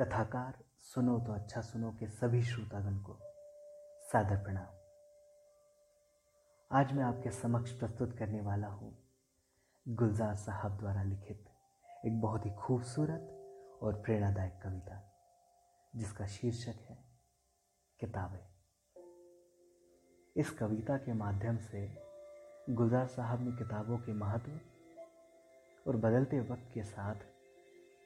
कथाकार, 0.00 0.58
सुनो 0.80 1.18
तो 1.18 1.32
अच्छा 1.32 1.60
सुनो 1.60 1.90
के 1.90 2.06
सभी 2.06 2.42
श्रोतागण 2.42 2.98
को 2.98 3.16
सादर 4.02 4.36
प्रणाम। 4.36 4.66
आज 6.70 6.92
मैं 6.92 7.04
आपके 7.04 7.30
समक्ष 7.30 7.72
प्रस्तुत 7.72 8.12
करने 8.18 8.40
वाला 8.40 8.66
हूँ 8.66 8.90
गुलजार 9.86 10.36
साहब 10.36 10.76
द्वारा 10.78 11.02
लिखित 11.02 11.48
एक 12.06 12.20
बहुत 12.20 12.46
ही 12.46 12.50
खूबसूरत 12.50 13.80
और 13.82 13.94
प्रेरणादायक 13.94 14.60
कविता, 14.62 15.00
जिसका 15.96 16.26
शीर्षक 16.26 16.76
है 16.90 16.98
किताबें। 18.00 18.46
इस 20.36 20.50
कविता 20.50 20.96
के 20.96 21.12
माध्यम 21.12 21.56
से 21.56 21.82
गुलजार 22.70 23.06
साहब 23.06 23.40
ने 23.40 23.56
किताबों 23.56 23.98
के 23.98 24.12
महत्व 24.12 25.90
और 25.90 25.96
बदलते 25.96 26.40
वक्त 26.40 26.70
के 26.74 26.82
साथ 26.82 27.26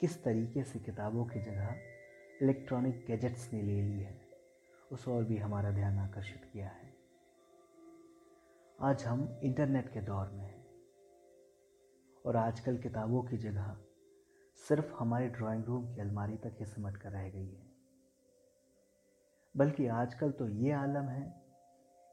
किस 0.00 0.24
तरीके 0.24 0.62
से 0.62 0.78
किताबों 0.78 1.24
की 1.24 1.40
जगह 1.40 1.74
इलेक्ट्रॉनिक 2.42 3.04
गैजेट्स 3.06 3.52
ने 3.52 3.62
ले 3.62 3.82
ली 3.82 4.00
है, 4.00 4.20
उस 4.92 5.08
और 5.08 5.24
भी 5.24 5.36
हमारा 5.36 5.70
ध्यान 5.70 5.98
आकर्षित 5.98 6.44
किया 6.52 6.68
है। 6.68 6.94
आज 8.80 9.04
हम 9.04 9.40
इंटरनेट 9.44 9.92
के 9.92 10.00
दौर 10.00 10.28
में 10.28 10.44
हैं, 10.44 10.66
और 12.26 12.36
आजकल 12.36 12.78
किताबों 12.78 13.22
की 13.22 13.36
जगह 13.36 13.76
सिर्फ़ 14.68 14.94
हमारे 14.94 15.28
ड्राइंग 15.28 15.64
रूम 15.64 15.94
की 15.94 16.00
अलमारी 16.00 16.36
तक 16.36 16.56
ही 16.58 16.64
सिमट 16.64 16.96
कर 16.96 17.10
रह 17.10 17.28
गई 17.28 17.48
है। 17.48 17.66
बल्कि 19.56 19.86
आजकल 19.86 20.30
तो 20.30 20.48
ये 20.48 20.72
आलम 20.72 21.08
है 21.08 21.42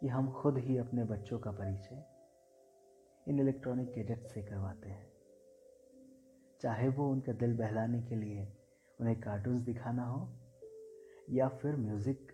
कि 0.00 0.08
हम 0.08 0.32
खुद 0.32 0.58
ही 0.58 0.78
अपने 0.78 1.04
बच्चों 1.04 1.38
का 1.38 1.50
परिचय 1.50 2.04
इन 3.28 3.40
इलेक्ट्रॉनिक 3.40 3.92
गैजेट 3.92 4.26
से 4.26 4.42
करवाते 4.42 4.88
हैं। 4.88 5.13
चाहे 6.64 6.88
वो 6.88 7.08
उनका 7.12 7.32
दिल 7.32 7.56
बहलाने 7.56 8.00
के 8.02 8.16
लिए 8.16 8.42
उन्हें 8.98 9.20
कार्टून्स 9.20 9.62
दिखाना 9.62 10.04
हो 10.04 10.20
या 11.30 11.48
फिर 11.62 11.76
म्यूज़िक 11.76 12.32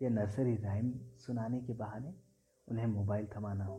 या 0.00 0.08
नर्सरी 0.10 0.54
राइम 0.56 0.92
सुनाने 1.16 1.60
के 1.60 1.72
बहाने 1.72 2.12
उन्हें 2.68 2.86
मोबाइल 2.86 3.26
थमाना 3.26 3.64
हो। 3.64 3.76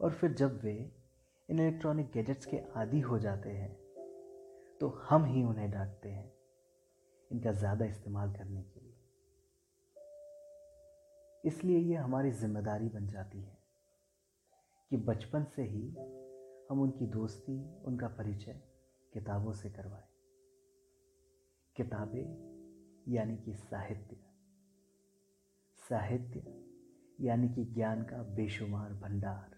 और 0.00 0.12
फिर 0.12 0.32
जब 0.32 0.60
वे 0.64 0.74
इन 1.48 1.60
इलेक्ट्रॉनिक 1.60 2.10
गैजेट्स 2.14 2.46
के 2.46 2.60
आदि 2.76 3.00
हो 3.00 3.18
जाते 3.18 3.50
हैं 3.50 3.70
तो 4.80 4.88
हम 5.02 5.24
ही 5.24 5.42
उन्हें 5.44 5.70
डांटते 5.70 6.08
हैं 6.08 6.32
इनका 7.30 7.52
ज़्यादा 7.52 7.84
इस्तेमाल 7.84 8.32
करने 8.32 8.62
के 8.62 8.80
लिए। 8.80 8.94
इसलिए 11.44 11.78
ये 11.78 11.96
हमारी 11.96 12.30
ज़िम्मेदारी 12.34 12.88
बन 12.88 13.08
जाती 13.08 13.42
है 13.42 13.58
कि 14.90 14.96
बचपन 14.96 15.44
से 15.56 15.62
ही 15.62 15.82
हम 16.70 16.80
उनकी 16.80 17.06
दोस्ती, 17.06 17.82
उनका 17.84 18.08
परिचय 18.08 18.62
किताबों 19.12 19.52
से 19.52 19.70
करवाएँ। 19.70 20.08
किताबें 21.76 22.48
यानी 23.08 23.36
कि 23.36 23.54
साहित्य। 23.54 24.16
साहित्य 25.76 26.64
यानी 27.20 27.48
कि 27.48 27.64
ज्ञान 27.64 28.02
का 28.02 28.22
बेशुमार 28.22 28.92
भंडार। 28.92 29.56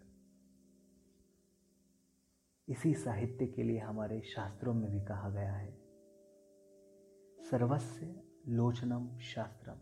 इसी 2.68 2.94
साहित्य 2.94 3.46
के 3.46 3.62
लिए 3.62 3.78
हमारे 3.78 4.20
शास्त्रों 4.20 4.74
में 4.74 4.90
भी 4.90 5.00
कहा 5.00 5.30
गया 5.30 5.52
है 5.52 5.72
सर्वस्य 7.50 8.22
लोचनम 8.48 9.18
शास्त्रम। 9.18 9.78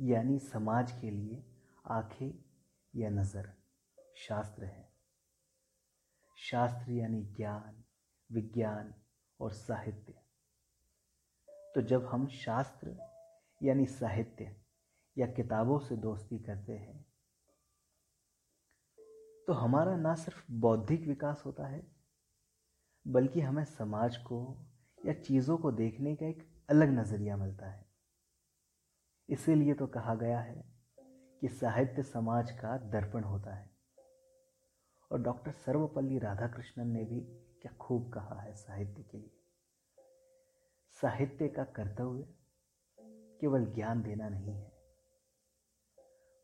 यानी 0.00 0.38
समाज 0.38 0.92
के 0.92 1.10
लिए 1.10 1.44
आँखें 1.86 2.44
या 2.96 3.10
नज़र। 3.10 3.59
शास्त्र 4.20 4.64
है। 4.64 4.88
शास्त्र 6.38 6.92
यानी 6.92 7.22
ज्ञान, 7.36 7.82
विज्ञान 8.30 8.92
और 9.40 9.52
साहित्य। 9.52 10.14
तो 11.74 11.82
जब 11.82 12.06
हम 12.06 12.26
शास्त्र 12.28 12.96
यानी 13.60 13.86
साहित्य 13.86 14.56
या 15.16 15.26
किताबों 15.26 15.78
से 15.78 15.96
दोस्ती 15.96 16.38
करते 16.38 16.72
हैं 16.72 16.98
तो 19.48 19.52
हमारा 19.52 19.96
ना 19.96 20.14
सिर्फ़ 20.14 20.44
बौद्धिक 20.52 21.06
विकास 21.06 21.42
होता 21.46 21.66
है, 21.66 21.82
बल्कि 23.06 23.40
हमें 23.40 23.64
समाज 23.64 24.16
को 24.16 24.40
या 25.06 25.12
चीज़ों 25.12 25.56
को 25.58 25.72
देखने 25.72 26.14
का 26.16 26.26
एक 26.26 26.46
अलग 26.70 26.88
नज़रिया 26.90 27.36
मिलता 27.36 27.70
है। 27.70 27.84
इसीलिए 29.28 29.74
तो 29.74 29.86
कहा 29.86 30.14
गया 30.14 30.40
है 30.40 30.62
कि 31.42 31.48
साहित्य 31.48 32.02
समाज 32.02 32.50
का 32.50 32.76
दर्पण 32.90 33.24
होता 33.24 33.54
है। 33.54 33.69
और 35.10 35.22
डॉक्टर 35.22 35.52
सर्वपल्ली 35.52 36.18
राधाकृष्णन 36.18 36.88
ने 36.88 37.04
भी 37.04 37.20
क्या 37.62 37.72
खूब 37.76 38.12
कहा 38.12 38.40
है 38.40 38.54
साहित्य 38.54 39.02
के 39.02 39.18
लिए। 39.18 39.38
साहित्य 40.96 41.48
का 41.48 41.64
कर्तव्य 41.64 42.24
केवल 43.40 43.64
ज्ञान 43.66 44.02
देना 44.02 44.28
नहीं 44.28 44.54
है, 44.54 44.70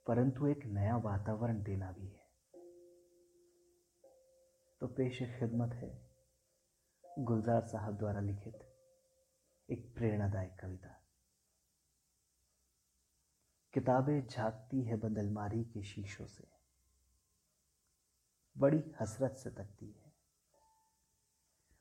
परंतु 0.06 0.46
एक 0.46 0.66
नया 0.66 0.96
वातावरण 0.96 1.62
देना 1.62 1.90
भी 1.92 2.06
है। 2.06 2.24
तो 4.80 4.86
पेश 4.86 5.18
खिदमत 5.38 5.74
है 5.74 5.90
गुलजार 7.04 7.66
साहब 7.66 7.96
द्वारा 7.98 8.20
लिखित 8.20 8.58
एक 9.68 9.94
प्रेरणादायक 9.94 10.56
कविता। 10.60 10.88
किताबें 13.74 14.26
झांकती 14.26 14.82
है 14.82 14.96
बंदलमारी 14.96 15.64
के 15.64 15.82
शीशों 15.82 16.26
से। 16.26 16.55
बड़ी 18.58 18.94
हसरत 19.00 19.36
से 19.36 19.50
तकती 19.50 19.86
है। 19.86 20.12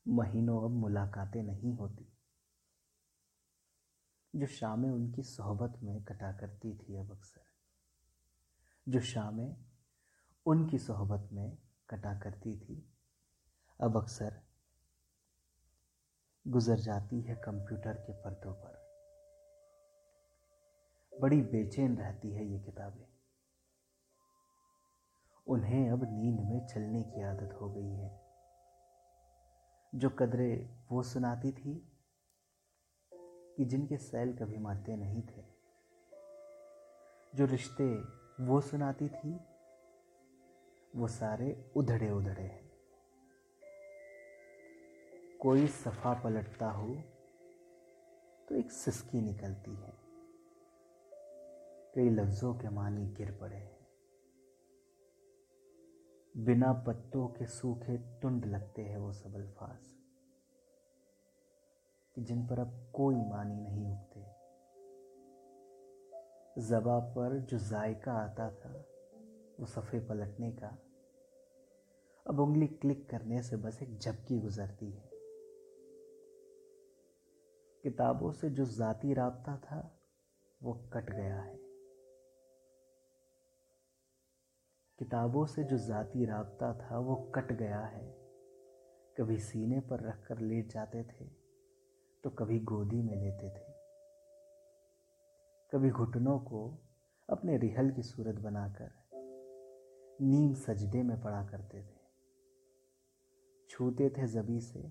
महीनों 0.08 0.64
अब 0.64 0.70
मुलाकातें 0.70 1.44
नहीं 1.44 1.74
होती। 1.74 2.18
जो 4.36 4.48
शामें 4.48 4.90
उनकी 4.90 5.24
सोहबत 5.24 5.80
में 5.84 6.04
कटा 6.04 6.32
करती 6.32 6.78
थी 6.78 6.96
अब 6.96 7.12
अक्सर। 7.12 7.42
जो 8.90 9.00
शामें 9.00 9.66
उनकी 10.46 10.80
सोहबत 10.80 11.30
में 11.34 11.58
कटा 11.90 12.20
करती 12.20 12.60
थी 12.60 12.98
अब 13.82 13.98
अक्सर 13.98 14.42
गुजर 16.48 16.80
जाती 16.80 17.22
है 17.22 17.36
कंप्यूटर 17.36 17.94
के 17.94 18.14
पर्दों 18.14 18.54
पर। 18.54 18.86
बड़ी 21.22 21.42
बेचैन 21.42 21.98
रहती 21.98 22.32
है 22.32 22.46
ये 22.46 22.60
किताबें। 22.60 23.15
उन्हें 25.48 25.90
अब 25.92 26.04
नींद 26.04 26.40
में 26.40 26.66
चलने 26.68 27.04
की 27.04 27.22
आदत 27.22 27.58
हो 27.62 27.70
गई 27.70 27.90
है। 27.90 28.22
जो 29.96 30.10
कदरें 30.10 30.86
वो 30.92 31.04
सुनाती 31.04 31.52
थी 31.52 31.92
कि 33.58 33.66
जिनके 33.66 33.98
सैल 33.98 34.34
कभी 34.38 34.58
मरते 34.58 34.96
नहीं 34.96 35.22
थे, 35.22 35.44
जो 37.36 37.46
रिश्ते 37.46 37.96
वो 38.44 38.62
सुनाती 38.62 39.10
थी, 39.10 39.40
वो 40.96 41.08
सारे 41.08 41.72
उधड़े 41.76 42.10
उधड़े 42.12 42.44
हैं। 42.44 42.72
कोई 45.42 45.68
सफ़ा 45.68 46.14
पलटता 46.14 46.70
हो 46.72 46.96
तो 48.50 48.56
एक 48.56 48.72
सिसकी 48.72 49.22
निकलती 49.22 49.76
है। 49.76 49.94
कई 51.96 52.10
लफ्ज़ों 52.10 52.54
के 52.54 52.70
मानी 52.70 53.06
गिर 53.08 53.32
पड़े 53.32 53.56
हैं। 53.56 53.75
बिना 56.36 56.72
पत्तों 56.74 57.28
के 57.28 57.46
सूखे 57.46 57.98
तुंड 58.22 58.46
लगते 58.46 58.82
हैं 58.82 58.98
वो 58.98 59.12
सब 59.12 59.36
अल्फाज, 59.36 59.86
कि 62.18 62.22
जिन 62.22 62.46
पर 62.48 62.60
अब 62.60 62.92
कोई 62.94 63.16
मानी 63.16 63.56
नहीं 63.56 63.86
उगते। 63.86 64.22
जबा 66.62 67.00
पर 67.00 67.40
जो 67.40 67.58
जायका 67.60 68.14
आता 68.14 68.50
था, 68.50 68.74
वो 69.60 69.66
सफ़े 69.66 70.00
पलटने 70.00 70.52
का, 70.52 70.78
अब 72.26 72.40
उंगली 72.40 72.68
क्लिक 72.68 73.10
करने 73.10 73.42
से 73.42 73.58
बस 73.58 73.82
एक 73.84 73.98
झपकी 74.00 74.40
गुजरती 74.40 74.92
है। 74.92 75.10
किताबों 77.84 78.32
से 78.32 78.50
जो 78.50 78.66
ज़ाती 78.66 79.14
रबता 79.14 79.58
था, 79.58 79.80
वो 80.62 80.74
कट 80.94 81.10
गया 81.10 81.42
है। 81.42 81.65
किताबों 85.00 85.46
से 85.46 85.64
जो 85.64 85.78
ज़ाती 85.78 86.26
रबता 86.26 86.74
था, 86.74 86.98
वो 87.00 87.16
कट 87.36 87.52
गया 87.52 87.80
है। 87.80 88.06
कभी 89.18 89.38
सीने 89.38 89.80
पर 89.80 90.00
रख 90.00 90.26
कर 90.28 90.40
लेट 90.42 90.72
जाते 90.72 91.04
थे 91.04 91.26
तो 92.24 92.30
कभी 92.30 92.60
गोदी 92.60 93.02
में 93.02 93.16
लेते 93.16 93.50
थे। 93.50 93.74
कभी 95.72 95.90
घुटनों 95.90 96.38
को 96.40 96.62
अपने 97.30 97.58
रिहल 97.58 97.92
की 97.92 98.04
सूरत 98.04 98.40
बनाकर 98.42 98.92
नीम 100.20 100.54
सजदे 100.54 101.02
में 101.04 101.20
पड़ा 101.22 101.44
करते 101.44 101.82
थे। 101.82 102.04
छूते 103.70 104.10
थे 104.10 104.28
जबी 104.28 104.60
से, 104.60 104.82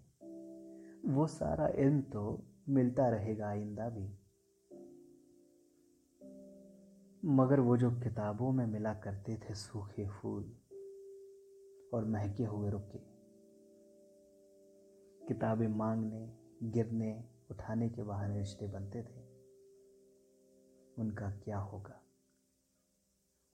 वो 1.08 1.26
सारा 1.26 1.68
इल्म 1.76 2.00
तो 2.12 2.22
मिलता 2.68 3.08
रहेगा 3.08 3.48
आइंदा 3.48 3.88
भी। 3.88 4.06
मगर 7.26 7.60
वो 7.60 7.76
जो 7.76 7.90
किताबों 7.90 8.52
में 8.52 8.66
मिला 8.66 8.94
करते 8.94 9.36
थे 9.36 9.54
सूखे 9.54 10.08
फूल 10.08 10.56
और 11.94 12.04
महके 12.04 12.44
हुए 12.44 12.70
रुके, 12.70 12.98
किताबें 15.26 15.68
मांगने, 15.68 16.38
गिरने, 16.62 17.30
उठाने 17.50 17.88
के 17.88 18.02
बहाने 18.02 18.38
रिश्ते 18.38 18.66
बनते 18.66 19.02
थे, 19.02 19.22
उनका 21.02 21.30
क्या 21.30 21.58
होगा? 21.58 22.02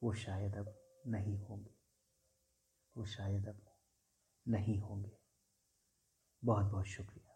वो 0.02 0.12
शायद 0.12 0.56
अब 0.56 0.74
नहीं 1.06 1.38
होंगे। 1.38 1.74
वो 2.96 3.04
शायद 3.04 3.48
अब 3.48 3.60
नहीं 4.48 4.80
होंगे। 4.80 5.18
बहुत 6.44 6.66
बहुत 6.66 6.86
शुक्रिया। 6.86 7.29